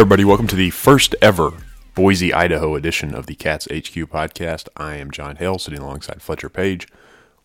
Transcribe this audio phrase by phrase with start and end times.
[0.00, 1.52] everybody, welcome to the first ever
[1.94, 4.66] Boise, Idaho edition of the Cats HQ podcast.
[4.74, 6.88] I am John Hale, sitting alongside Fletcher Page.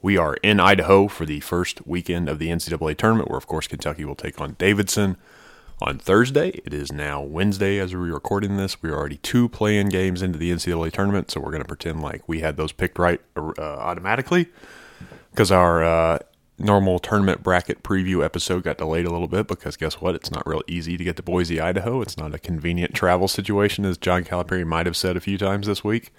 [0.01, 3.67] We are in Idaho for the first weekend of the NCAA tournament, where, of course,
[3.67, 5.17] Kentucky will take on Davidson
[5.81, 6.61] on Thursday.
[6.63, 8.81] It is now Wednesday as we're recording this.
[8.81, 12.01] We are already two play-in games into the NCAA tournament, so we're going to pretend
[12.01, 14.47] like we had those picked right uh, automatically
[15.31, 16.19] because our uh,
[16.57, 20.15] normal tournament bracket preview episode got delayed a little bit because guess what?
[20.15, 22.01] It's not real easy to get to Boise, Idaho.
[22.01, 25.67] It's not a convenient travel situation, as John Calipari might have said a few times
[25.67, 26.13] this week.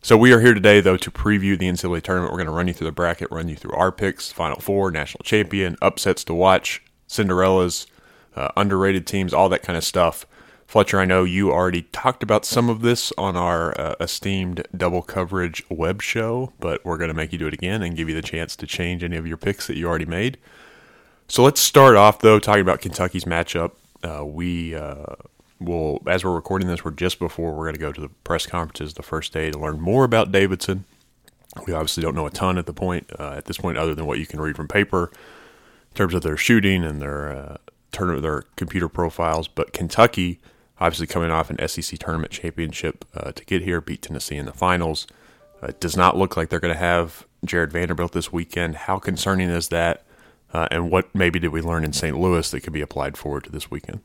[0.00, 2.32] So we are here today, though, to preview the NCAA tournament.
[2.32, 4.92] We're going to run you through the bracket, run you through our picks, Final Four,
[4.92, 7.86] national champion, upsets to watch, Cinderellas,
[8.36, 10.24] uh, underrated teams, all that kind of stuff.
[10.68, 15.00] Fletcher, I know you already talked about some of this on our uh, esteemed double
[15.00, 18.14] coverage web show, but we're going to make you do it again and give you
[18.14, 20.36] the chance to change any of your picks that you already made.
[21.26, 23.70] So let's start off, though, talking about Kentucky's matchup.
[24.02, 25.14] Uh, we uh,
[25.58, 28.44] will, as we're recording this, we're just before we're going to go to the press
[28.44, 30.84] conferences the first day to learn more about Davidson.
[31.66, 34.04] We obviously don't know a ton at the point uh, at this point, other than
[34.04, 35.10] what you can read from paper
[35.92, 37.56] in terms of their shooting and their uh,
[37.90, 39.48] turn their computer profiles.
[39.48, 40.40] But Kentucky
[40.80, 44.52] obviously coming off an SEC tournament championship uh, to get here, beat Tennessee in the
[44.52, 45.06] finals.
[45.62, 48.76] Uh, it does not look like they're going to have Jared Vanderbilt this weekend.
[48.76, 50.04] How concerning is that?
[50.52, 52.18] Uh, and what maybe did we learn in St.
[52.18, 54.00] Louis that could be applied forward to this weekend?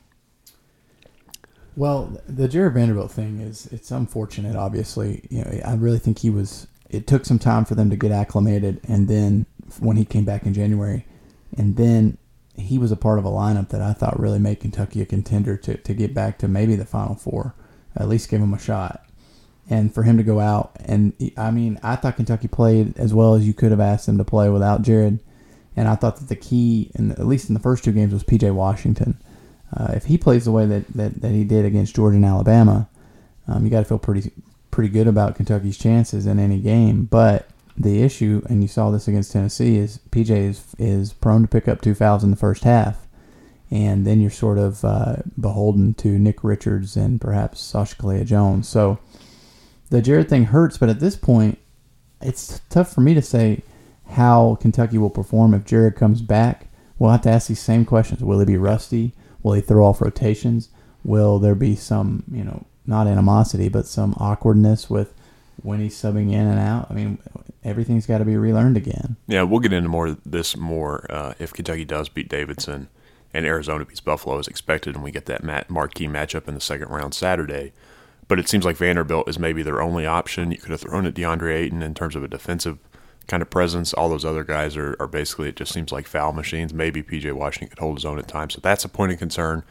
[1.75, 4.55] Well, the Jared Vanderbilt thing is it's unfortunate.
[4.55, 6.67] Obviously, you know, I really think he was.
[6.89, 9.47] It took some time for them to get acclimated, and then
[9.79, 11.05] when he came back in January,
[11.57, 12.19] and then
[12.57, 15.57] he was a part of a lineup that I thought really made Kentucky a contender
[15.57, 17.55] to, to get back to maybe the Final Four,
[17.95, 19.05] at least give him a shot.
[19.69, 23.33] And for him to go out, and I mean, I thought Kentucky played as well
[23.33, 25.19] as you could have asked them to play without Jared.
[25.75, 28.13] And I thought that the key, in the, at least in the first two games,
[28.13, 29.17] was PJ Washington.
[29.75, 32.87] Uh, if he plays the way that, that, that he did against Georgia and Alabama,
[33.47, 34.31] um, you got to feel pretty
[34.69, 37.05] pretty good about Kentucky's chances in any game.
[37.05, 41.47] But the issue, and you saw this against Tennessee, is PJ is is prone to
[41.47, 43.07] pick up two fouls in the first half,
[43.71, 48.67] and then you're sort of uh, beholden to Nick Richards and perhaps Sacha Killeya-Jones.
[48.67, 48.99] So
[49.89, 51.57] the Jared thing hurts, but at this point,
[52.21, 53.63] it's tough for me to say
[54.09, 56.67] how Kentucky will perform if Jared comes back.
[56.99, 59.13] We'll have to ask these same questions: Will he be rusty?
[59.41, 60.69] Will he throw off rotations?
[61.03, 65.13] Will there be some, you know, not animosity, but some awkwardness with
[65.61, 66.87] when he's subbing in and out?
[66.89, 67.19] I mean,
[67.63, 69.17] everything's got to be relearned again.
[69.27, 72.89] Yeah, we'll get into more this more uh, if Kentucky does beat Davidson
[73.33, 76.61] and Arizona beats Buffalo as expected, and we get that mat- marquee matchup in the
[76.61, 77.73] second round Saturday.
[78.27, 80.51] But it seems like Vanderbilt is maybe their only option.
[80.51, 82.77] You could have thrown at DeAndre Ayton in terms of a defensive
[83.27, 83.93] kind of presence.
[83.93, 86.73] All those other guys are, are basically, it just seems like foul machines.
[86.73, 88.53] Maybe PJ Washington could hold his own at times.
[88.53, 89.63] So that's a point of concern.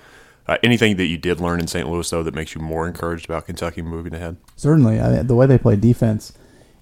[0.47, 1.89] Uh, anything that you did learn in St.
[1.89, 4.37] Louis, though, that makes you more encouraged about Kentucky moving ahead?
[4.57, 5.01] Certainly.
[5.01, 6.33] I, the way they played defense,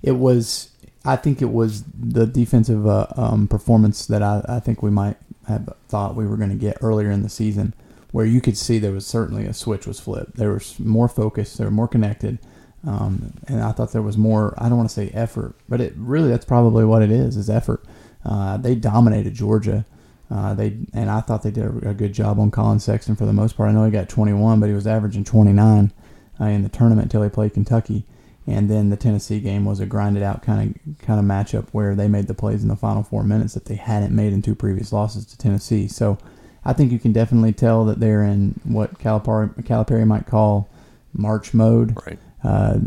[0.02, 0.70] it was
[1.04, 5.16] I think it was the defensive uh, um, performance that I, I, think we might
[5.48, 7.72] have thought we were going to get earlier in the season,
[8.12, 10.36] where you could see there was certainly a switch was flipped.
[10.36, 12.38] They were more focused, they were more connected,
[12.86, 14.54] um, and I thought there was more.
[14.58, 17.48] I don't want to say effort, but it really that's probably what it is: is
[17.48, 17.82] effort.
[18.22, 19.86] Uh, they dominated Georgia.
[20.30, 23.26] Uh, they and I thought they did a, a, good job on Collin Sexton for
[23.26, 23.68] the most part.
[23.68, 25.92] I know he got 21, but he was averaging 29
[26.40, 28.06] uh, in the tournament until he played Kentucky
[28.50, 31.94] and then the Tennessee game was a grinded out kind of kind of matchup where
[31.94, 34.54] they made the plays in the final four minutes that they hadn't made in two
[34.54, 35.86] previous losses to Tennessee.
[35.86, 36.18] So
[36.64, 40.68] I think you can definitely tell that they're in what Calipari, Calipari might call
[41.12, 41.96] March mode.
[42.06, 42.18] Right.
[42.42, 42.78] Uh,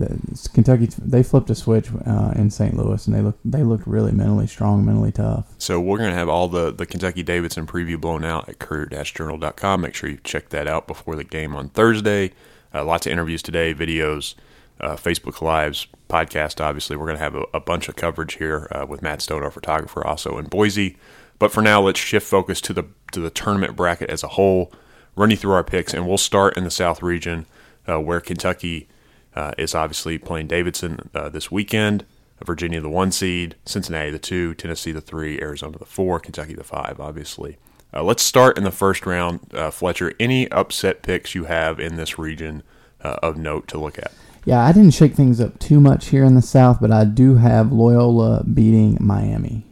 [0.53, 2.75] Kentucky they flipped a switch uh, in St.
[2.75, 5.45] Louis and they look they looked really mentally strong, mentally tough.
[5.57, 9.81] So we're gonna have all the the Kentucky Davidson preview blown out at courier-journal.com.
[9.81, 12.31] Make sure you check that out before the game on Thursday.
[12.73, 14.33] Uh, lots of interviews today, videos
[14.79, 16.63] uh, Facebook Lives, podcast.
[16.63, 19.43] Obviously, we're going to have a, a, bunch of coverage here uh, with Matt Stone,
[19.43, 20.97] our photographer, also in Boise.
[21.39, 24.71] But for now, let's shift focus to the to the tournament bracket as a whole.
[25.15, 27.45] Run you through our picks, and we'll start in the South region,
[27.87, 28.87] uh, where Kentucky
[29.35, 32.05] uh, is obviously playing Davidson uh, this weekend.
[32.43, 36.63] Virginia the one seed, Cincinnati the two, Tennessee the three, Arizona the four, Kentucky the
[36.63, 36.99] five.
[36.99, 37.57] Obviously,
[37.93, 39.39] uh, let's start in the first round.
[39.71, 42.61] Fletcher, any upset picks you have in this region
[42.99, 44.11] of note to look at?
[44.45, 47.35] Yeah, I didn't shake things up too much here in the South, but I do
[47.35, 49.65] have Loyola beating Miami.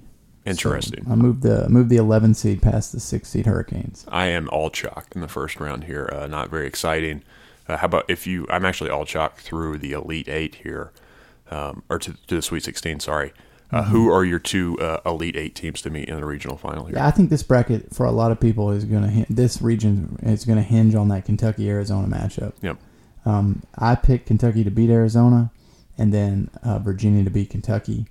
[0.45, 1.05] Interesting.
[1.05, 4.05] So I moved the moved the 11 seed past the six seed Hurricanes.
[4.07, 6.09] I am all chalk in the first round here.
[6.11, 7.23] Uh, not very exciting.
[7.67, 8.47] Uh, how about if you?
[8.49, 10.91] I'm actually all chalk through the Elite Eight here,
[11.49, 12.99] um, or to, to, the Sweet 16.
[12.99, 13.33] Sorry.
[13.71, 16.85] Uh, Who are your two uh, Elite Eight teams to meet in the regional final
[16.85, 16.97] here?
[16.97, 20.19] Yeah, I think this bracket for a lot of people is going to this region
[20.23, 22.53] is going to hinge on that Kentucky Arizona matchup.
[22.61, 22.77] Yep.
[23.25, 25.51] Um, I picked Kentucky to beat Arizona,
[25.97, 28.07] and then uh, Virginia to beat Kentucky,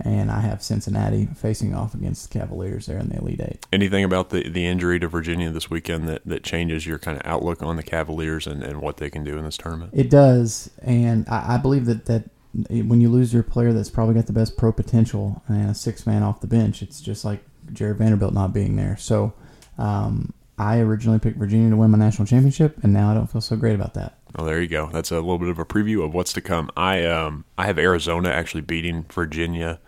[0.00, 3.66] and I have Cincinnati facing off against the Cavaliers there in the Elite Eight.
[3.72, 7.26] Anything about the, the injury to Virginia this weekend that, that changes your kind of
[7.26, 9.92] outlook on the Cavaliers and, and what they can do in this tournament?
[9.94, 12.30] It does, and I, I believe that that
[12.68, 16.06] when you lose your player that's probably got the best pro potential and a six
[16.06, 17.40] man off the bench, it's just like
[17.72, 18.96] Jared Vanderbilt not being there.
[18.96, 19.34] So
[19.76, 23.40] um, I originally picked Virginia to win my national championship, and now I don't feel
[23.40, 24.18] so great about that.
[24.36, 24.90] Well, there you go.
[24.92, 26.70] That's a little bit of a preview of what's to come.
[26.76, 29.80] I um I have Arizona actually beating Virginia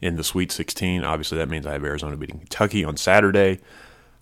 [0.00, 1.04] in the Sweet 16.
[1.04, 3.60] Obviously, that means I have Arizona beating Kentucky on Saturday.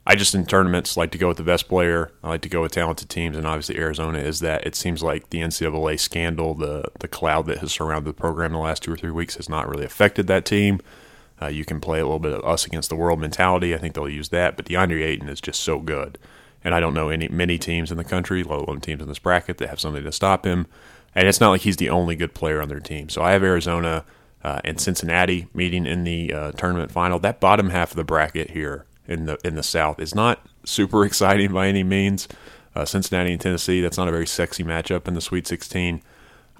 [0.08, 2.10] I just in tournaments like to go with the best player.
[2.22, 4.66] I like to go with talented teams, and obviously Arizona is that.
[4.66, 8.58] It seems like the NCAA scandal, the the cloud that has surrounded the program the
[8.58, 10.80] last two or three weeks, has not really affected that team.
[11.42, 13.74] Uh, you can play a little bit of us against the world mentality.
[13.74, 14.56] I think they'll use that.
[14.56, 16.16] But DeAndre Ayton is just so good,
[16.64, 19.18] and I don't know any many teams in the country, let alone teams in this
[19.18, 20.66] bracket, that have something to stop him.
[21.14, 23.10] And it's not like he's the only good player on their team.
[23.10, 24.06] So I have Arizona
[24.44, 27.18] uh, and Cincinnati meeting in the uh, tournament final.
[27.18, 31.04] That bottom half of the bracket here in the in the South is not super
[31.06, 32.28] exciting by any means.
[32.74, 36.00] Uh, Cincinnati and Tennessee, that's not a very sexy matchup in the Sweet 16.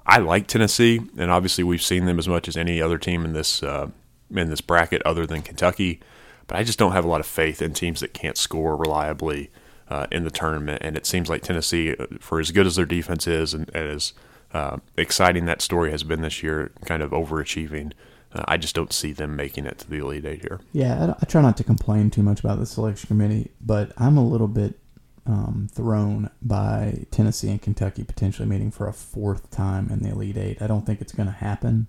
[0.05, 3.35] I like Tennessee, and obviously we've seen them as much as any other team in
[3.35, 3.91] this uh,
[4.31, 6.01] in this bracket, other than Kentucky.
[6.47, 9.51] But I just don't have a lot of faith in teams that can't score reliably
[9.89, 10.83] uh, in the tournament.
[10.83, 14.15] And it seems like Tennessee, uh, for as good as their defense is, and as
[14.53, 17.93] uh, exciting that story has been this year, kind of overachieving.
[18.33, 20.61] Uh, I just don't see them making it to the Elite Eight here.
[20.73, 24.17] Yeah, I, I, try not to complain too much about the selection committee, but I'm
[24.17, 24.79] a little bit
[25.27, 30.37] um, thrown by Tennessee and Kentucky potentially meeting for a fourth time in the Elite
[30.37, 30.63] Eight.
[30.63, 31.89] I don't think it's going to happen.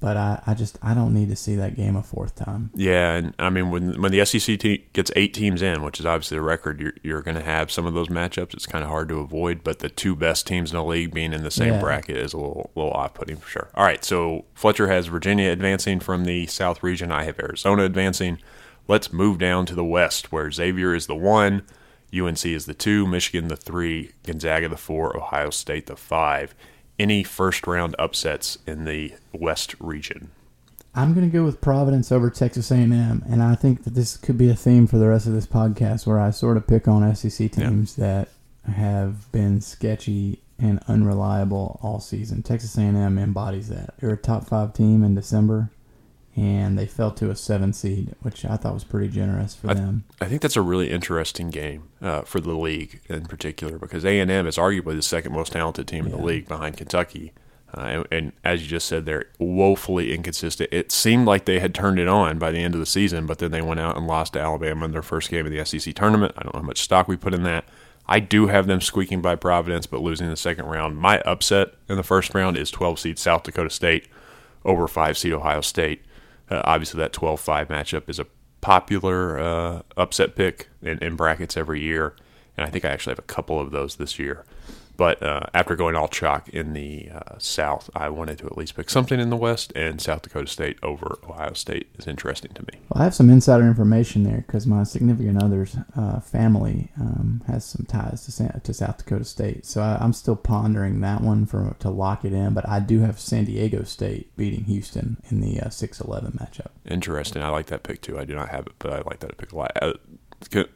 [0.00, 2.70] But I, I just I don't need to see that game a fourth time.
[2.74, 6.04] Yeah, and I mean when when the SEC te- gets eight teams in, which is
[6.04, 8.52] obviously the record, you're you're going to have some of those matchups.
[8.52, 11.32] It's kind of hard to avoid, but the two best teams in the league being
[11.32, 11.80] in the same yeah.
[11.80, 13.70] bracket is a little little off putting for sure.
[13.74, 17.10] All right, so Fletcher has Virginia advancing from the South region.
[17.10, 18.38] I have Arizona advancing.
[18.86, 21.62] Let's move down to the West, where Xavier is the one,
[22.14, 26.54] UNC is the two, Michigan the three, Gonzaga the four, Ohio State the five
[26.98, 30.30] any first round upsets in the West region?
[30.94, 34.38] I'm going to go with Providence over Texas A&M, and I think that this could
[34.38, 37.14] be a theme for the rest of this podcast, where I sort of pick on
[37.16, 38.06] SEC teams yeah.
[38.06, 42.42] that have been sketchy and unreliable all season.
[42.42, 43.94] Texas A&M embodies that.
[43.98, 45.70] They're a top five team in December,
[46.36, 49.74] and they fell to a seven seed, which I thought was pretty generous for I,
[49.74, 50.04] them.
[50.20, 54.18] I think that's a really interesting game uh, for the league in particular because A
[54.18, 56.12] and M is arguably the second most talented team yeah.
[56.12, 57.32] in the league behind Kentucky.
[57.76, 60.68] Uh, and, and, as you just said, they're woefully inconsistent.
[60.72, 63.38] It seemed like they had turned it on by the end of the season, but
[63.38, 65.92] then they went out and lost to Alabama in their first game of the SEC
[65.94, 66.34] tournament.
[66.36, 67.64] I don't know how much stock we put in that.
[68.06, 70.98] I do have them squeaking by Providence, but losing the second round.
[70.98, 74.06] My upset in the first round is 12 seed South Dakota State
[74.64, 76.04] over 5 seed Ohio State.
[76.50, 78.26] Uh, obviously, that 12 5 matchup is a
[78.60, 82.14] popular uh, upset pick in, in, brackets every year.
[82.56, 84.44] And I think I actually have a couple of those this year.
[84.96, 88.76] But uh, after going all chalk in the uh, South, I wanted to at least
[88.76, 92.62] pick something in the West, and South Dakota State over Ohio State is interesting to
[92.62, 92.80] me.
[92.88, 97.64] Well, I have some insider information there because my significant other's uh, family um, has
[97.64, 99.66] some ties to, to South Dakota State.
[99.66, 103.00] So I, am still pondering that one for to lock it in, but I do
[103.00, 106.68] have San Diego State beating Houston in the uh, 6 11 matchup.
[106.88, 107.42] Interesting.
[107.42, 108.18] I like that pick too.
[108.18, 109.72] I do not have it, but I like that pick a lot.
[109.80, 109.94] Uh,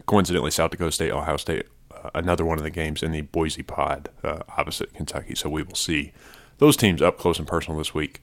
[0.07, 1.67] coincidentally, South Dakota State, Ohio State
[2.15, 5.35] another one of the games in the Boise Pod uh, opposite Kentucky.
[5.35, 6.13] So we will see
[6.59, 8.23] those teams up close and personal this week.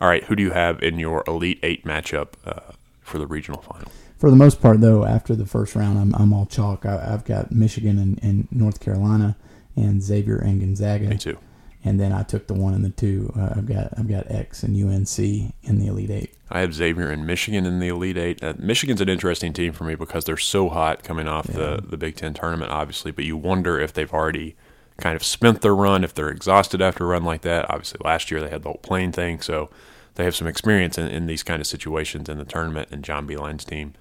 [0.00, 3.62] All right, who do you have in your Elite Eight matchup uh, for the regional
[3.62, 3.90] final?
[4.18, 6.86] For the most part, though, after the first round, I'm, I'm all chalk.
[6.86, 9.36] I, have got Michigan and, and, North Carolina,
[9.76, 11.08] and Xavier and Gonzaga.
[11.08, 11.38] Me too
[11.84, 13.32] and then I took the one and the two.
[13.36, 16.34] Uh, I've got I've got X and UNC in the Elite Eight.
[16.52, 18.44] I have Xavier and Michigan in the Elite Eight.
[18.44, 21.56] Uh, Michigan's an interesting team for me because they're so hot coming off yeah.
[21.56, 23.10] the the Big Ten tournament, obviously.
[23.10, 24.54] But you wonder if they've already
[24.98, 27.68] kind of spent their run, if they're exhausted after a run like that.
[27.70, 29.70] Obviously, last year they had the whole plane thing, so
[30.14, 32.88] they have some experience in, in these kind of situations in the tournament.
[32.92, 33.94] And John Beilein's team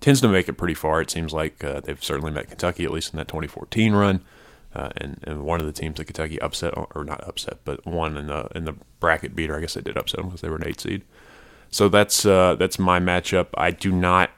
[0.00, 1.00] tends to make it pretty far.
[1.00, 4.22] It seems like uh, they've certainly met Kentucky at least in that 2014 run.
[4.74, 8.16] Uh, and, and one of the teams that Kentucky upset, or not upset, but one
[8.16, 9.56] in the in the bracket beater.
[9.56, 11.02] I guess they did upset them because they were an eight seed.
[11.70, 13.48] So that's uh, that's my matchup.
[13.56, 14.30] I do not,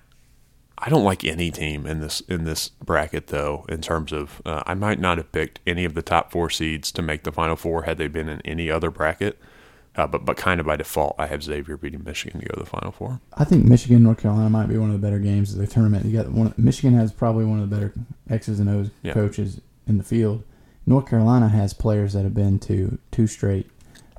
[0.78, 3.64] I don't like any team in this in this bracket though.
[3.68, 6.90] In terms of, uh, I might not have picked any of the top four seeds
[6.92, 9.38] to make the final four had they been in any other bracket.
[9.96, 12.60] Uh, but but kind of by default, I have Xavier beating Michigan to go to
[12.60, 13.20] the Final Four.
[13.36, 16.04] I think Michigan North Carolina might be one of the better games of the tournament.
[16.06, 16.54] You got one.
[16.56, 17.92] Michigan has probably one of the better
[18.30, 19.12] X's and O's Yeah.
[19.14, 20.44] coaches in the field.
[20.86, 23.68] North Carolina has players that have been to two straight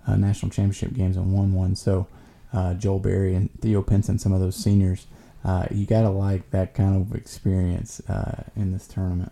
[0.06, 1.75] uh, national championship games and won one.
[1.78, 2.08] So
[2.53, 5.08] uh, Joel Berry and Theo Pinson, some of those seniors,
[5.44, 9.32] uh, you got to like that kind of experience uh, in this tournament.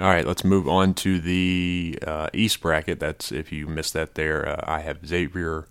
[0.00, 3.00] All right, let's move on to the uh, East bracket.
[3.00, 4.48] That's if you missed that there.
[4.48, 5.66] Uh, I have Xavier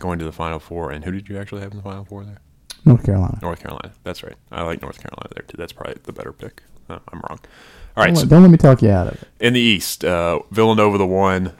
[0.00, 2.24] going to the Final Four, and who did you actually have in the Final Four
[2.24, 2.38] there?
[2.84, 3.38] North Carolina.
[3.42, 3.92] North Carolina.
[4.02, 4.34] That's right.
[4.50, 5.56] I like North Carolina there too.
[5.56, 6.62] That's probably the better pick.
[6.88, 7.38] Uh, I'm wrong.
[7.96, 9.28] All right, don't, so let, don't let me talk you out of it.
[9.38, 11.52] in the East, uh, Villanova the one,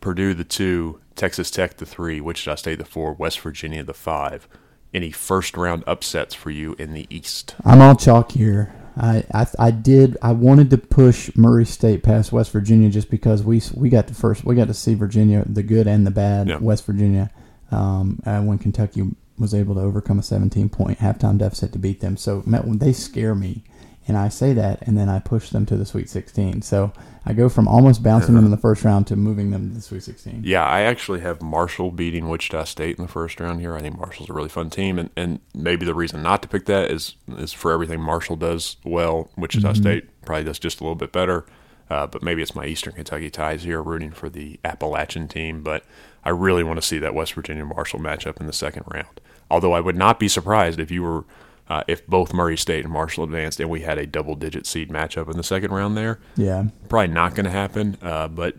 [0.00, 4.48] Purdue the two, Texas Tech the three, Wichita State the four, West Virginia the five.
[4.94, 7.54] Any first round upsets for you in the East?
[7.64, 8.72] I'm all chalk here.
[8.96, 13.42] I, I I did I wanted to push Murray State past West Virginia just because
[13.42, 16.48] we we got the first we got to see Virginia the good and the bad
[16.48, 16.58] Yeah.
[16.58, 17.30] West Virginia
[17.70, 19.02] um, when Kentucky
[19.38, 22.16] was able to overcome a 17 point halftime deficit to beat them.
[22.16, 23.62] So when they scare me,
[24.08, 26.62] and I say that, and then I push them to the Sweet 16.
[26.62, 26.92] So
[27.26, 29.82] I go from almost bouncing them in the first round to moving them to the
[29.82, 30.40] Sweet 16.
[30.44, 33.76] Yeah, I actually have Marshall beating Wichita State in the first round here.
[33.76, 36.64] I think Marshall's a really fun team, and, and maybe the reason not to pick
[36.64, 39.30] that is is for everything Marshall does well.
[39.36, 41.44] Wichita State probably does just a little bit better,
[41.90, 45.62] uh, but maybe it's my Eastern Kentucky ties here rooting for the Appalachian team.
[45.62, 45.84] But
[46.24, 49.20] I really want to see that West Virginia Marshall matchup in the second round.
[49.50, 51.24] Although I would not be surprised if you were.
[51.68, 54.88] Uh, if both Murray State and Marshall advanced and we had a double digit seed
[54.88, 56.64] matchup in the second round there, Yeah.
[56.88, 58.56] probably not going to happen, uh, but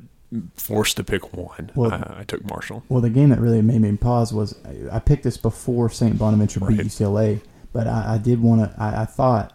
[0.55, 1.71] forced to pick one.
[1.75, 2.83] Well- I, I took Marshall.
[2.87, 6.17] Well, the game that really made me pause was I I picked this before St.
[6.19, 7.41] Bonaventure beat UCLA,
[7.73, 8.79] but I, I did want to.
[8.81, 9.53] I, I thought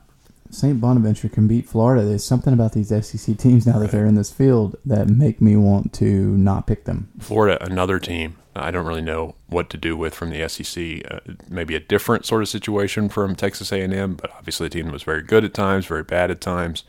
[0.50, 0.80] St.
[0.80, 2.04] Bonaventure can beat Florida.
[2.04, 5.56] There's something about these SEC teams now that they're in this field that make me
[5.56, 6.04] want to
[6.36, 7.08] not pick them.
[7.20, 11.02] Florida, another team I don't really know what to do with from the SEC.
[11.10, 15.02] Uh, maybe a different sort of situation from Texas A&M, but obviously the team was
[15.02, 16.84] very good at times, very bad at times.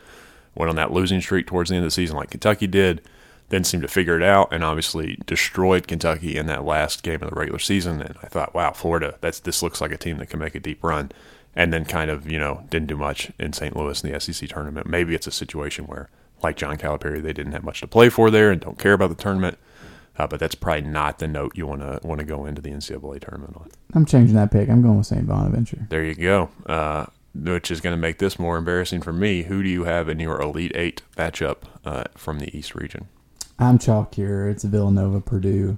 [0.53, 3.01] Went on that losing streak towards the end of the season, like Kentucky did.
[3.49, 7.29] Then seemed to figure it out, and obviously destroyed Kentucky in that last game of
[7.29, 8.01] the regular season.
[8.01, 10.59] And I thought, wow, Florida, that's this looks like a team that can make a
[10.59, 11.11] deep run.
[11.55, 13.75] And then kind of, you know, didn't do much in St.
[13.75, 14.87] Louis in the SEC tournament.
[14.87, 16.09] Maybe it's a situation where,
[16.41, 19.09] like John Calipari, they didn't have much to play for there and don't care about
[19.09, 19.57] the tournament.
[20.17, 22.69] Uh, but that's probably not the note you want to want to go into the
[22.69, 23.69] NCAA tournament on.
[23.93, 24.69] I'm changing that pick.
[24.69, 25.27] I'm going with St.
[25.27, 25.87] Bonaventure.
[25.89, 26.49] There you go.
[26.65, 29.43] Uh, which is going to make this more embarrassing for me.
[29.43, 33.09] Who do you have in your Elite Eight matchup uh, from the East region?
[33.59, 34.47] I'm chalk here.
[34.47, 35.77] It's Villanova, Purdue.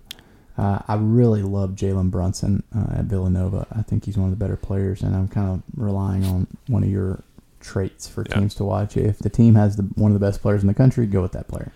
[0.55, 3.65] Uh, I really love Jalen Brunson uh, at Villanova.
[3.71, 6.83] I think he's one of the better players, and I'm kind of relying on one
[6.83, 7.23] of your
[7.59, 8.35] traits for Yeah.
[8.39, 8.95] teams to watch.
[8.97, 11.31] If the team has the, one of the best players in the country, go with
[11.33, 11.71] that player.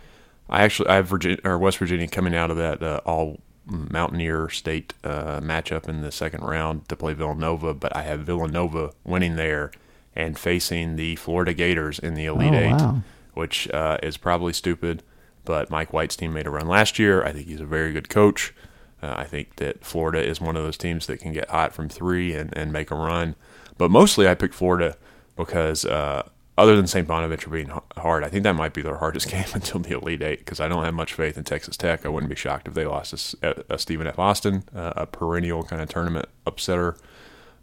[0.51, 4.49] I actually I have Virginia or West Virginia coming out of that uh, all Mountaineer
[4.49, 9.35] State uh, matchup in the second round to play Villanova, but I have Villanova winning
[9.37, 9.71] there
[10.15, 13.01] and facing the Florida Gators in the Elite Oh, Eight, wow.
[13.33, 15.03] which uh, is probably stupid.
[15.45, 17.23] But Mike White's team made a run last year.
[17.23, 18.53] I think he's a very good coach.
[19.01, 21.87] Uh, I think that Florida is one of those teams that can get hot from
[21.89, 23.35] three and, and make a run.
[23.77, 24.97] But mostly I picked Florida
[25.35, 26.27] because uh,
[26.61, 27.07] other than St.
[27.07, 30.39] Bonaventure being hard, I think that might be their hardest game until the Elite Eight
[30.39, 32.05] because I don't have much faith in Texas Tech.
[32.05, 34.19] I wouldn't be shocked if they lost a, S- uh, uh, Stephen F.
[34.19, 36.97] Austin, uh, a perennial kind of tournament upsetter.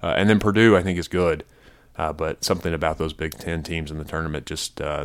[0.02, 1.44] Uh, and then Purdue, I think, is good.
[1.98, 5.04] Uh, but something about those Big Ten teams in the tournament just uh,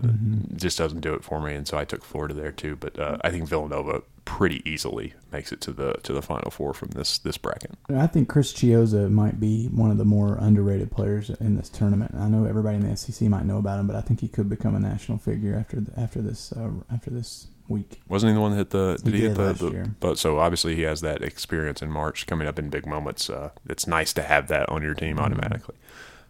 [0.55, 2.75] just doesn't do it for me, and so I took Florida there too.
[2.75, 6.73] But uh, I think Villanova pretty easily makes it to the to the Final Four
[6.75, 7.71] from this this bracket.
[7.89, 12.13] I think Chris Chiozza might be one of the more underrated players in this tournament.
[12.15, 14.47] I know everybody in the SEC might know about him, but I think he could
[14.47, 18.01] become a national figure after the, after this uh, after this week.
[18.07, 18.99] Wasn't he the one that hit the?
[19.03, 19.53] Did he, He hit the?
[19.53, 23.31] the but so obviously he has that experience in March coming up in big moments.
[23.31, 25.25] Uh, it's nice to have that on your team Mm-hmm.
[25.25, 25.75] automatically.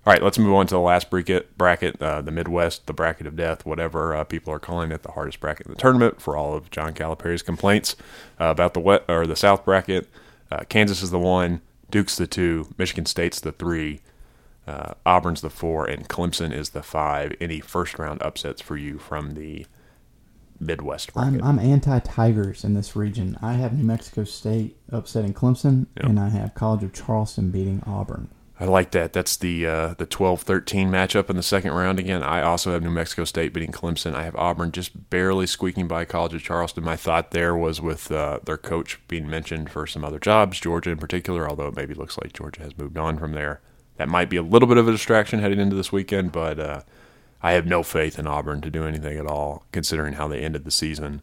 [0.06, 3.26] All right, let's move on to the last bracket, bracket uh, the Midwest, the bracket
[3.26, 6.22] of death, whatever uh, people are calling it, the hardest bracket in the tournament.
[6.22, 7.96] For all of John Calipari's complaints
[8.40, 10.10] uh, about the wet or the South bracket,
[10.52, 14.02] uh, Kansas is the one, Duke's the two, Michigan State's the three,
[14.68, 17.34] uh, Auburn's the four, and Clemson is the five.
[17.40, 19.66] Any first round upsets for you from the
[20.60, 21.42] Midwest bracket?
[21.42, 23.38] I'm, I'm anti Tigers in this region.
[23.42, 26.06] I have New Mexico State upsetting Clemson, Yep.
[26.08, 28.28] and I have College of Charleston beating Auburn.
[28.64, 29.12] I like that.
[29.12, 32.24] That's the uh, the 12-13 matchup in the second round again.
[32.24, 34.16] I also have New Mexico State beating Clemson.
[34.16, 36.82] I have Auburn just barely squeaking by College of Charleston.
[36.82, 40.92] My thought there was with uh, their coach being mentioned for some other jobs, Georgia
[40.92, 43.60] in particular, although it maybe looks like Georgia has moved on from there.
[43.98, 46.84] That might be a little bit of a distraction heading into this weekend, but uh,
[47.42, 50.64] I have no faith in Auburn to do anything at all, considering how they ended
[50.64, 51.22] the season.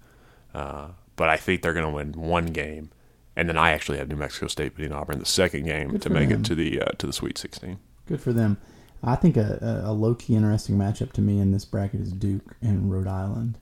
[0.52, 2.90] Uh, but I think they're going to win one game,
[3.36, 6.10] and then I actually have New Mexico State beating Auburn the second game Good to
[6.10, 6.40] make them.
[6.40, 7.78] it to the uh, to the Sweet 16.
[8.06, 8.58] Good for them.
[9.02, 12.54] I think a, a, low key interesting matchup to me in this bracket is Duke
[12.60, 13.56] and Rhode Island.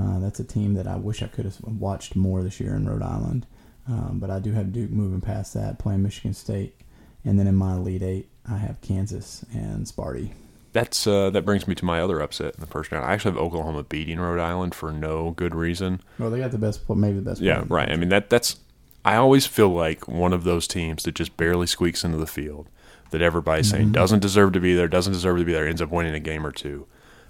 [0.00, 2.88] Uh, that's a team that I wish I could have watched more this year in
[2.88, 3.46] Rhode Island.
[3.86, 6.80] Um, but I do have Duke moving past that, playing Michigan State.
[7.24, 10.32] And then in my Elite Eight, I have Kansas and Sparty.
[10.72, 13.04] That's uh, that brings me to my other upset in the first round.
[13.04, 16.00] I actually have Oklahoma beating Rhode Island for no good reason.
[16.18, 17.40] Well, they got the best, maybe the best.
[17.40, 17.90] Yeah, player in the right.
[17.90, 18.56] I mean that that's
[19.04, 22.68] I always feel like one of those teams that just barely squeaks into the field
[23.10, 23.76] that everybody's Mm-hmm.
[23.76, 26.20] saying doesn't deserve to be there, doesn't deserve to be there, ends up winning a
[26.20, 26.86] game or two.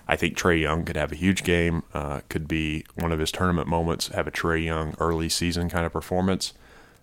[0.09, 3.31] I think Trae Young could have a huge game, uh, could be one of his
[3.31, 6.53] tournament moments, have a Trae Young early season kind of performance.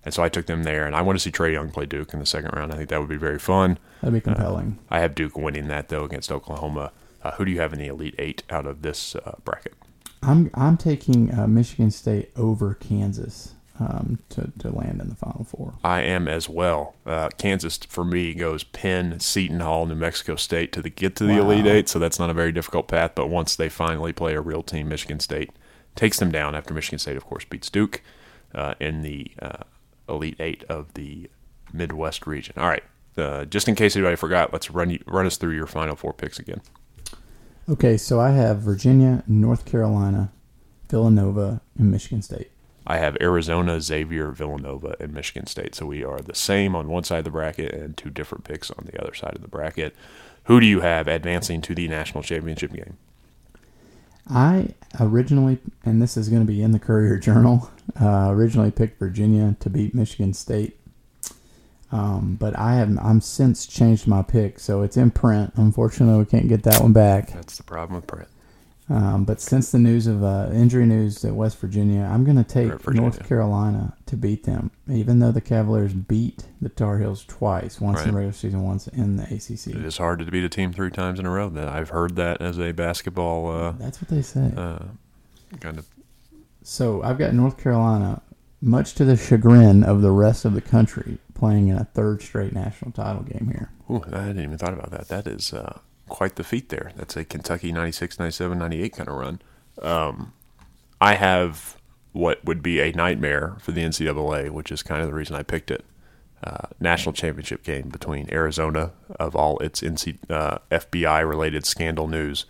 [0.03, 2.13] And so I took them there, and I want to see Trae Young play Duke
[2.13, 2.71] in the second round.
[2.73, 3.77] I think that would be very fun.
[4.01, 4.77] That'd be compelling.
[4.89, 6.91] I have Duke winning that though against Oklahoma.
[7.23, 9.73] Uh, who do you have in the Elite Eight out of this uh, bracket?
[10.21, 15.43] I'm I'm taking uh, Michigan State over Kansas um, to to land in the Final
[15.43, 15.73] Four.
[15.83, 16.95] I am as well.
[17.05, 21.25] Uh, Kansas for me goes Penn, Seton Hall, New Mexico State to the get to
[21.25, 21.51] the Wow.
[21.51, 23.11] Elite Eight, so that's not a very difficult path.
[23.15, 25.51] But once they finally play a real team, Michigan State
[25.95, 26.55] takes them down.
[26.55, 28.01] After Michigan State, of course, beats Duke
[28.53, 29.63] uh, in the uh,
[30.09, 31.29] Elite Eight of the
[31.73, 32.55] Midwest region.
[32.57, 32.83] All right,
[33.17, 36.13] uh, just in case anybody forgot, let's run you, run us through your final four
[36.13, 36.61] picks again.
[37.69, 40.31] Okay, so I have Virginia, North Carolina,
[40.89, 42.49] Villanova, and Michigan State.
[42.89, 45.75] I have Arizona, Xavier, Villanova, and Michigan State.
[45.75, 48.71] So we are the same on one side of the bracket and two different picks
[48.71, 49.93] on the other side of the bracket.
[50.45, 52.97] Who do you have advancing to the national championship game?
[54.29, 57.69] I originally, and this is going to be in the Courier Journal,
[58.01, 60.79] uh, originally picked Virginia to beat Michigan State.
[61.91, 65.53] Um, but I have I'm since changed my pick, so it's in print.
[65.55, 67.33] Unfortunately, we can't get that one back.
[67.33, 68.27] That's the problem with Brett.
[68.89, 72.43] Um, but since the news of uh, injury news at West Virginia, I'm going to
[72.45, 77.81] take North Carolina to beat them, even though the Cavaliers beat the Tar Heels twice,
[77.81, 78.11] once in Right.
[78.11, 79.75] the regular season, once in the ACC.
[79.75, 81.49] It is hard to beat a team three times in a row.
[81.49, 84.53] That I've heard that as a basketball uh, That's what they say.
[84.55, 84.79] uh,
[85.59, 85.85] kind of.
[86.63, 88.21] So I've got North Carolina,
[88.61, 92.53] much to the chagrin of the rest of the country, playing in a third straight
[92.53, 93.69] national title game here.
[93.91, 95.09] Ooh, I hadn't even thought about that.
[95.09, 96.91] That is uh, quite the feat there.
[96.95, 99.41] That's a Kentucky 96, 97, 98 kind of run.
[99.81, 100.33] Um,
[100.99, 101.77] I have
[102.13, 105.43] what would be a nightmare for the NCAA, which is kind of the reason I
[105.43, 105.85] picked it.
[106.43, 112.45] Uh, national championship game between Arizona, of all its NC, uh, FBI related scandal news,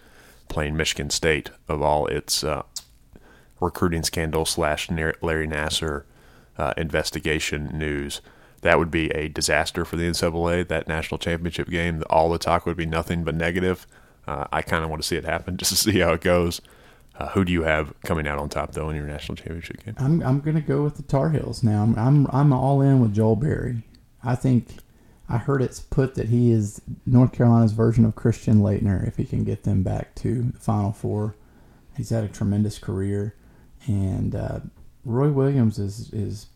[0.49, 2.63] playing Michigan State, of all its uh,
[3.59, 6.03] recruiting scandal slash Larry Nassar
[6.57, 8.21] uh, investigation news.
[8.67, 10.67] That would be a disaster for the NCAA.
[10.67, 13.87] That national championship game, all the talk would be nothing but negative.
[14.27, 16.59] Uh, I kind of want to see it happen just to see how it goes.
[17.17, 19.95] Uh, who do you have coming out on top though in your national championship game?
[19.97, 21.81] I'm I'm gonna go with the Tar Heels now.
[21.81, 23.83] I'm I'm, I'm all in with Joel Berry.
[24.21, 24.67] I think
[25.29, 29.23] I heard it's put that he is North Carolina's version of Christian Laettner if he
[29.23, 31.37] can get them back to the Final Four.
[31.95, 33.33] He's had a tremendous career,
[33.85, 34.59] and uh,
[35.05, 36.47] Roy Williams is is.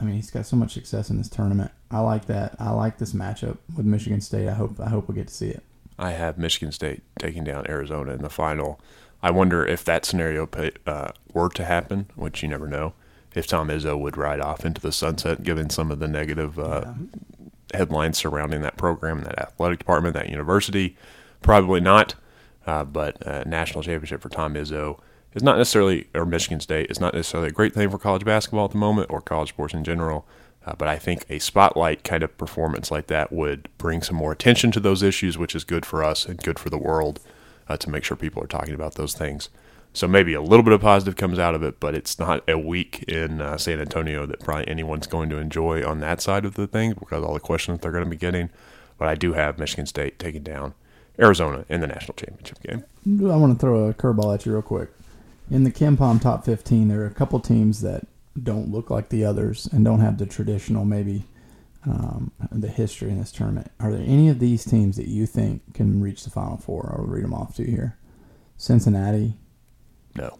[0.00, 1.70] I mean, he's got so much success in this tournament.
[1.90, 2.56] I like that.
[2.58, 4.48] I like this matchup with Michigan State.
[4.48, 5.62] I hope I hope we get to see it.
[5.98, 8.80] I have Michigan State taking down Arizona in the final.
[9.22, 10.48] I wonder if that scenario
[10.86, 12.94] uh, were to happen, which you never know,
[13.34, 16.94] if Tom Izzo would ride off into the sunset, given some of the negative uh,
[17.74, 20.96] headlines surrounding that program, that athletic department, that university.
[21.42, 22.14] Probably not,
[22.66, 25.00] uh, but uh, national championship for Tom Izzo
[25.34, 28.64] is not necessarily, or Michigan State is not necessarily a great thing for college basketball
[28.64, 30.26] at the moment or college sports in general.
[30.66, 34.32] Uh, but I think a spotlight kind of performance like that would bring some more
[34.32, 37.20] attention to those issues, which is good for us and good for the world
[37.68, 39.48] uh, to make sure people are talking about those things.
[39.92, 42.58] So maybe a little bit of positive comes out of it, but it's not a
[42.58, 46.54] week in uh, San Antonio that probably anyone's going to enjoy on that side of
[46.54, 48.50] the thing because all the questions they're going to be getting.
[48.98, 50.74] But I do have Michigan State taking down
[51.18, 52.84] Arizona in the national championship game.
[53.30, 54.90] I want to throw a curveball at you real quick.
[55.50, 58.06] In the KenPom top 15, there are a couple teams that
[58.40, 61.24] don't look like the others and don't have the traditional, maybe,
[61.84, 63.70] um, the history in this tournament.
[63.80, 66.94] Are there any of these teams that you think can reach the Final Four?
[66.96, 67.96] I'll read them off to you here.
[68.58, 69.34] Cincinnati,
[70.14, 70.38] No.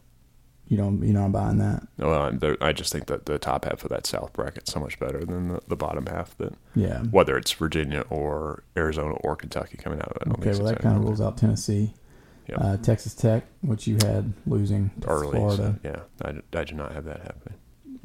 [0.68, 1.88] you don't, you're not buying that.
[1.98, 5.00] Well, I just think that the top half of that South bracket is so much
[5.00, 6.36] better than the, the bottom half.
[6.36, 7.00] That Yeah.
[7.04, 10.96] whether it's Virginia or Arizona or Kentucky coming out of it, Okay, well, that kind
[10.98, 11.94] of rules out Tennessee.
[12.48, 12.58] Yep.
[12.60, 15.38] Uh, Texas Tech, which you had losing to early.
[15.38, 15.78] Florida.
[15.84, 15.88] So,
[16.22, 17.54] yeah, I do not have that happening.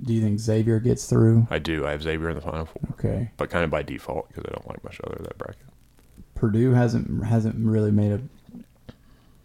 [0.03, 1.47] Do you think Xavier gets through?
[1.49, 1.85] I do.
[1.87, 3.31] I have Xavier in the final four, Okay.
[3.37, 5.63] but kind of by default because I don't like much other of that bracket.
[6.35, 8.21] Purdue hasn't hasn't really made a.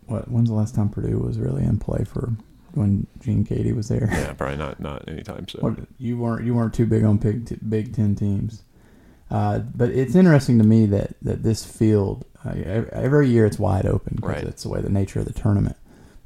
[0.07, 0.29] What?
[0.31, 2.33] When's the last time Purdue was really in play for
[2.74, 4.09] when Gene Keady was there.
[4.11, 5.61] Yeah, probably not not anytime soon.
[5.62, 8.62] What- you weren't you weren't too big on Big T- Big Ten teams,
[9.31, 13.87] uh, but it's interesting to me that that this field uh, every year it's wide
[13.87, 14.44] open because Right.
[14.44, 15.76] it's the way the nature of the tournament.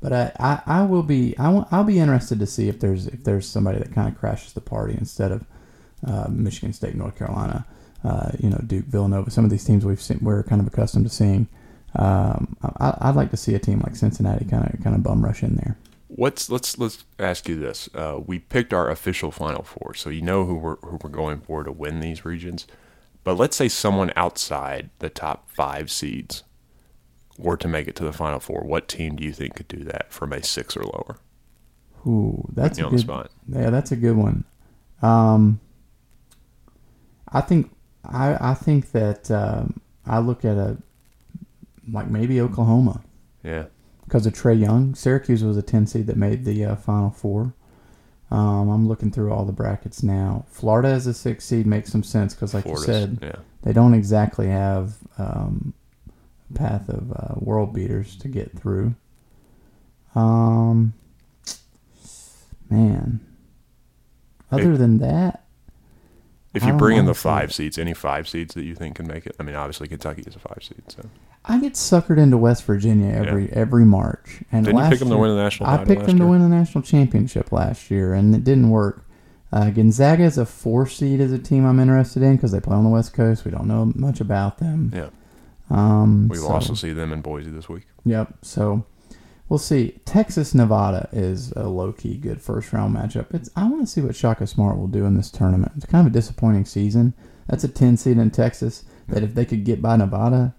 [0.01, 3.07] But I, I, I will be I will, I'll be interested to see if there's
[3.07, 5.45] if there's somebody that kind of crashes the party instead of
[6.07, 7.65] uh, Michigan State, North Carolina,
[8.05, 9.31] uh, you know Duke, Villanova.
[9.31, 11.49] Some of these teams we've seen we're kind of accustomed to seeing.
[11.97, 15.25] Um, I, I'd like to see a team like Cincinnati kind of kind of bum
[15.25, 15.79] rush in there.
[16.09, 17.89] What's let's let's ask you this.
[17.95, 21.41] Uh, we picked our official final four, so you know who we're who we're going
[21.41, 22.67] for to win these regions.
[23.25, 26.45] But let's say someone outside the top five seeds
[27.39, 28.63] were to make it to the final four.
[28.63, 31.17] What team do you think could do that from a six or lower?
[32.07, 33.31] Ooh, that's a good, spot.
[33.49, 34.45] Yeah, that's a good one.
[35.01, 35.61] Um,
[37.33, 37.71] I think
[38.05, 40.77] I I think that um, I look at a
[41.91, 43.03] like maybe Oklahoma
[43.43, 43.65] Yeah,
[44.05, 44.95] because of Trae Young.
[44.95, 47.55] Syracuse was a ten seed that made the uh, Final Four.
[48.35, 50.45] Um, I'm looking through all the brackets now.
[50.49, 53.37] Florida as a six seed makes some sense because, like Florida's- you said, yeah.
[53.63, 55.73] they don't exactly have um,
[56.51, 58.95] a path of uh, world beaters to get through.
[60.17, 60.95] Um,
[62.71, 63.21] man,
[64.51, 64.77] other Hey.
[64.79, 65.45] than that,
[66.55, 69.27] If you bring in the five seeds, any five seeds that you think can make
[69.27, 69.35] it?
[69.41, 70.83] I mean, obviously Kentucky is a five seed.
[70.89, 71.09] So
[71.47, 74.43] I get suckered into West Virginia every every March.
[74.51, 75.69] And didn't you last pick them to year- win the national?
[75.69, 79.05] I picked them to win the national championship last year, and it didn't work.
[79.53, 82.75] Uh, Gonzaga is a four seed as a team I'm interested in because they play
[82.77, 83.45] on the West Coast.
[83.45, 84.91] We don't know much about them.
[84.95, 85.11] Yeah,
[85.71, 87.87] Um, we will so- also see them in Boise this week.
[88.05, 88.35] Yep.
[88.43, 88.85] So
[89.49, 90.01] we'll see.
[90.05, 93.33] Texas Nevada is a low key good first round matchup.
[93.35, 95.73] It's I want to see what Shaka Smart will do in this tournament.
[95.77, 97.13] It's kind of a disappointing season.
[97.49, 98.85] That's a ten seed in Texas.
[99.09, 100.55] That if they could get by Nevada,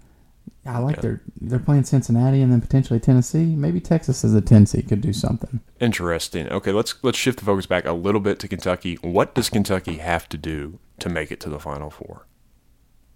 [0.65, 1.01] I like Yeah.
[1.01, 3.55] their they're playing Cincinnati and then potentially Tennessee.
[3.55, 5.59] Maybe Texas as a ten seed could do something.
[5.79, 6.49] Interesting.
[6.49, 8.95] Okay, let's let's shift the focus back a little bit to Kentucky.
[9.01, 12.25] What does Kentucky have to do to make it to the Final Four?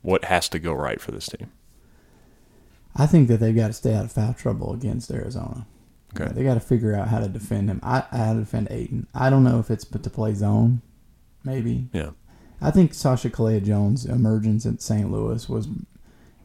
[0.02, 1.52] What has to go right for this team?
[2.96, 5.66] I think that they've got to stay out of foul trouble against Arizona.
[6.20, 6.32] Okay.
[6.34, 7.80] They got to figure out how to defend him.
[7.84, 9.08] I, I how to defend Ayton.
[9.14, 10.82] I don't know if it's but to play zone,
[11.44, 11.88] maybe.
[11.94, 12.12] Yeah.
[12.62, 15.12] I think Sacha Killeya-Jones' emergence at St.
[15.12, 15.68] Louis was.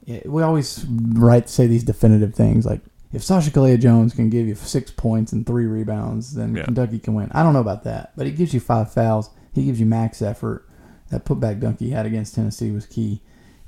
[0.06, 2.80] We always write say these definitive things like
[3.12, 6.64] if Sacha Killeya-Jones can give you six points and three rebounds, then Yeah.
[6.64, 7.30] Kentucky can win.
[7.32, 9.30] I don't know about that, but he gives you five fouls.
[9.52, 10.68] He gives you max effort.
[11.10, 13.20] That putback dunk he had against Tennessee was key.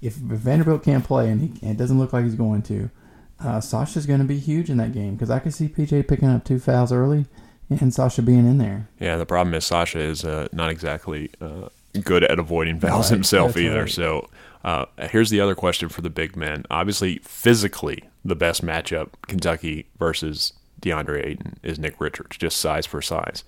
[0.02, 2.90] If, if Vanderbilt can't play and, he, and it doesn't look like he's going to,
[3.38, 6.28] uh, Sacha's going to be huge in that game because I could see PJ picking
[6.28, 7.26] up two fouls early
[7.70, 8.88] and Sacha being in there.
[8.98, 11.68] Yeah, the problem is Sacha is uh, not exactly uh,
[12.02, 13.82] good at avoiding fouls Right, himself that's either.
[13.82, 13.90] right.
[13.90, 14.28] So
[14.66, 16.64] uh, here's the other question for the big men.
[16.70, 20.52] Obviously, physically, the best matchup Kentucky versus
[20.82, 23.44] DeAndre Ayton is Nick Richards, just size for size.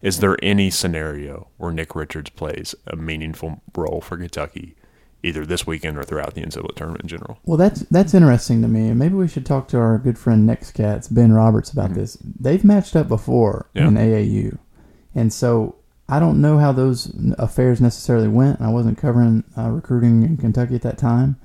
[0.00, 4.74] Is there any scenario where Nick Richards plays a meaningful role for Kentucky,
[5.22, 7.38] either this weekend or throughout the NCAA tournament in general?
[7.44, 10.46] Well, that's that's interesting to me, and maybe we should talk to our good friend
[10.46, 12.16] Next Cats Ben Roberts about this.
[12.22, 13.88] They've matched up before Yeah.
[13.88, 14.56] in AAU,
[15.14, 15.74] and so
[16.10, 18.60] I don't know how those affairs necessarily went.
[18.60, 21.36] I wasn't covering uh, recruiting in Kentucky at that time,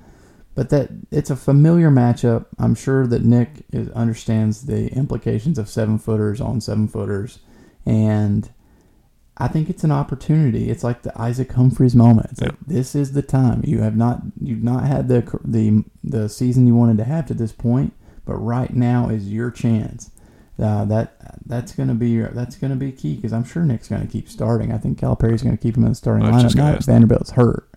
[0.56, 2.46] but that it's a familiar matchup.
[2.58, 7.38] I'm sure that Nick is, understands the implications of seven footers on seven footers,
[7.86, 8.50] and
[9.38, 10.68] I think it's an opportunity.
[10.68, 12.32] It's like the Isaac Humphreys moment.
[12.32, 13.62] It's like this is the time.
[13.64, 17.34] You have not you've not had the the the season you wanted to have to
[17.34, 17.92] this point,
[18.24, 20.10] but right now is your chance.
[20.58, 21.16] Uh, that
[21.46, 24.72] that's gonna be that's gonna be key because I'm sure Nick's gonna keep starting.
[24.72, 26.58] I think Calipari's gonna keep him in the starting I was just lineup.
[26.58, 26.84] Not if.
[26.86, 27.68] Vanderbilt's hurt.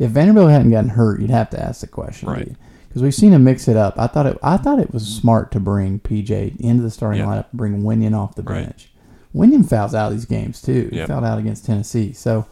[0.00, 2.52] If Vanderbilt hadn't gotten hurt, you'd have to ask the question, Right.
[2.88, 3.94] Because we've seen him mix it up.
[3.98, 7.26] I thought it I thought it was smart to bring PJ into the starting Yeah.
[7.26, 8.64] lineup, bring Wenyen off the Right.
[8.66, 8.92] bench.
[9.34, 10.88] Wenyen fouls out of these games too.
[10.90, 11.08] He Yep.
[11.08, 12.12] fouled out against Tennessee.
[12.12, 12.46] So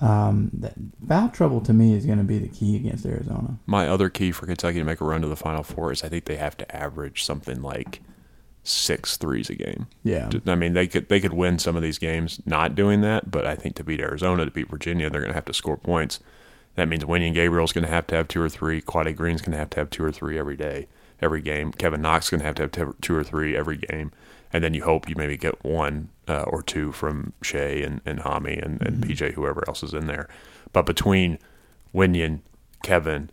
[0.00, 0.72] um, that
[1.06, 3.56] foul trouble to me is going to be the key against Arizona.
[3.66, 6.08] My other key for Kentucky to make a run to the Final Four is I
[6.08, 8.02] think they have to average something like
[8.64, 9.86] six threes a game.
[10.04, 10.30] Yeah.
[10.46, 13.46] I mean, they could they could win some of these games not doing that, but
[13.46, 16.20] I think to beat Arizona, to beat Virginia, they're going to have to score points.
[16.74, 18.80] That means Wenyen Gabriel's going to have to have two or three.
[18.80, 20.86] Quade Green's going to have to have two or three every day,
[21.20, 21.72] every game.
[21.72, 24.12] Kevin Knox going to have to have two or three every game,
[24.52, 28.20] and then you hope you maybe get one uh, or two from Shai and and
[28.20, 30.28] Hami and, and PJ, whoever else is in there.
[30.72, 31.38] But between
[31.94, 32.40] Wenyen,
[32.82, 33.30] Kevin,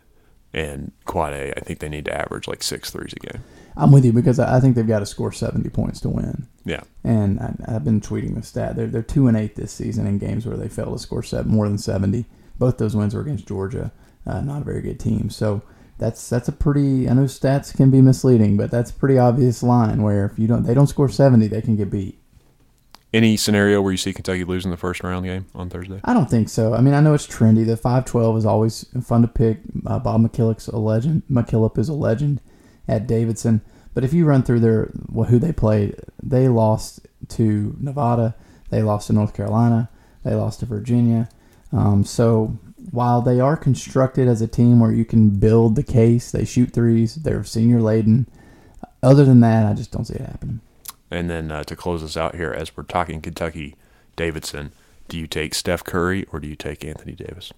[0.52, 3.42] and Quade, I think they need to average like six threes a game.
[3.76, 6.46] I'm with you because I I think they've got to score 70 points to win.
[6.64, 8.76] Yeah, And I, I've been tweeting the stat.
[8.76, 11.50] They're, they're 2 and 8 this season in games where they fail to score seven,
[11.50, 12.26] more than 70.
[12.58, 13.90] Both those wins were against Georgia,
[14.26, 15.30] uh, not a very good team.
[15.30, 15.62] So
[15.96, 17.08] that's that's a pretty.
[17.08, 20.46] I know stats can be misleading, but that's a pretty obvious line where if you
[20.46, 22.18] don't, they don't score 70, they can get beat.
[23.12, 26.00] Any scenario where you see Kentucky losing the first round game on Thursday?
[26.04, 26.74] I don't think so.
[26.74, 27.66] I mean, I know it's trendy.
[27.66, 29.58] The five twelve is always fun to pick.
[29.84, 31.22] Uh, Bob McKillop's a legend.
[31.30, 32.40] McKillop is a legend
[32.90, 33.62] at Davidson.
[33.94, 38.34] But if you run through their well, who they played, they lost to Nevada.
[38.70, 39.88] They lost to North Carolina.
[40.24, 41.28] They lost to Virginia.
[41.72, 42.58] Um, so
[42.90, 46.72] while they are constructed as a team where you can build the case, they shoot
[46.72, 47.14] threes.
[47.16, 48.26] They're senior laden.
[49.02, 50.60] Other than that, I just don't see it happening.
[51.10, 53.76] And then uh, to close us out here, as we're talking Kentucky
[54.16, 54.72] Davidson,
[55.08, 57.52] do you take Steph Curry or do you take Anthony Davis?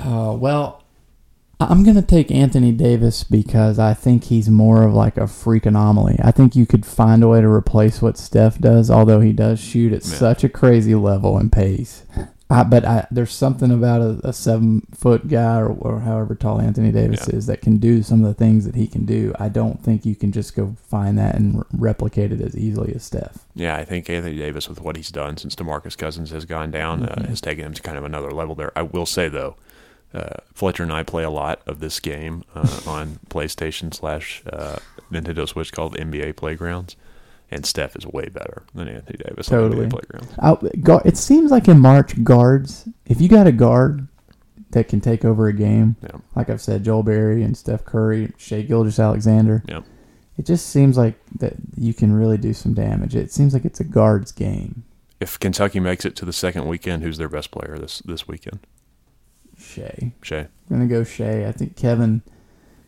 [0.00, 0.81] Uh, well,
[1.68, 5.66] I'm going to take Anthony Davis because I think he's more of like a freak
[5.66, 6.18] anomaly.
[6.22, 9.60] I think you could find a way to replace what Steph does, although he does
[9.60, 10.14] shoot at Yeah.
[10.16, 12.02] such a crazy level and pace.
[12.50, 16.60] I, but I, there's something about a, a seven foot guy or, or however tall
[16.60, 17.36] Anthony Davis Yeah.
[17.36, 19.32] is that can do some of the things that he can do.
[19.38, 22.94] I don't think you can just go find that and re- replicate it as easily
[22.94, 23.38] as Steph.
[23.54, 27.04] Yeah, I think Anthony Davis, with what he's done since Demarcus Cousins has gone down,
[27.06, 28.70] uh, has taken him to kind of another level there.
[28.76, 29.56] I will say though,
[30.14, 34.76] uh, Fletcher and I play a lot of this game uh, on PlayStation slash uh,
[35.10, 36.96] Nintendo Switch called NBA Playgrounds,
[37.50, 39.84] and Steph is way better than Anthony Davis Totally.
[39.84, 40.34] on NBA Playgrounds.
[40.38, 44.06] I, guard, it seems like in March, guards, if you got a guard
[44.70, 48.32] that can take over a game, Yeah, like I've said, Joel Berry and Steph Curry,
[48.36, 49.80] Shea Gilgis Alexander, yeah.
[50.36, 53.14] it just seems like that you can really do some damage.
[53.14, 54.84] It seems like it's a guard's game.
[55.20, 58.60] If Kentucky makes it to the second weekend, who's their best player this this weekend?
[59.62, 60.12] Shai.
[60.22, 60.38] Shai.
[60.40, 61.46] I'm gonna go Shai.
[61.46, 62.22] I think Kevin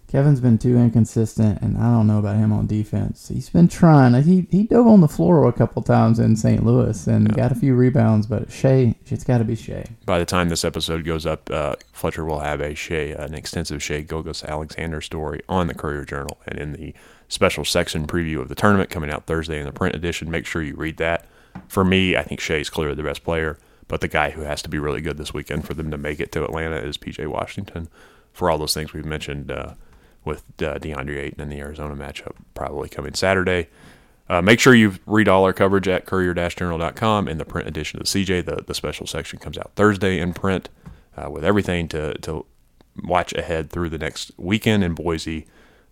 [0.08, 3.28] Kevin's been too inconsistent and I don't know about him on defense.
[3.28, 4.14] He's been trying.
[4.22, 6.64] He he dove on the floor a couple times in St.
[6.64, 7.34] Louis and Yeah.
[7.34, 9.84] got a few rebounds, but Shai, it's got to be Shai.
[10.06, 13.82] By the time this episode goes up, uh, Fletcher will have a Shai, an extensive
[13.82, 16.94] Shai Gilgeous-Alexander story on the Courier Journal and in the
[17.28, 20.30] special section preview of the tournament coming out Thursday in the print edition.
[20.30, 21.24] Make sure you read that.
[21.66, 23.58] For me, I think Shai's clearly the best player,
[23.88, 26.20] but the guy who has to be really good this weekend for them to make
[26.20, 27.88] it to Atlanta is PJ Washington.
[28.32, 29.74] For all those things we've mentioned uh,
[30.24, 33.68] with uh, DeAndre Ayton and the Arizona matchup probably coming Saturday.
[34.28, 38.06] Uh, make sure you read all our coverage at courier-journal.com in the print edition of
[38.06, 38.46] the CJ.
[38.46, 40.70] The, the special section comes out Thursday in print
[41.16, 42.46] uh, with everything to, to
[43.02, 45.46] watch ahead through the next weekend in Boise,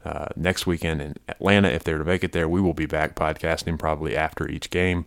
[0.04, 1.68] uh, next weekend in Atlanta.
[1.68, 5.04] If they're to make it there, we will be back podcasting probably after each game.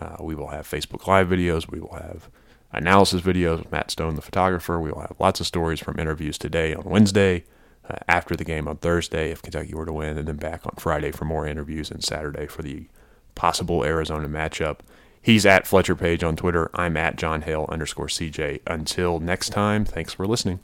[0.00, 1.70] Uh, we will have Facebook Live videos.
[1.70, 2.28] We will have
[2.72, 4.78] analysis videos with Matt Stone, the photographer.
[4.78, 7.44] We will have lots of stories from interviews today on Wednesday,
[7.88, 10.74] uh, after the game on Thursday if Kentucky were to win, and then back on
[10.76, 12.86] Friday for more interviews and Saturday for the
[13.34, 14.80] possible Arizona matchup.
[15.20, 16.70] He's at Fletcher Page on Twitter.
[16.74, 18.60] I'm at John Hale underscore CJ.
[18.66, 20.60] Until next time, thanks for listening.